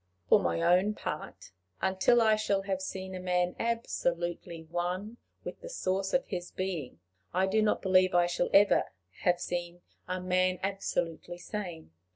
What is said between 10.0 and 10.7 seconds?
a man